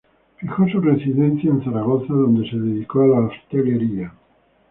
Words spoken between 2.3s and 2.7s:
se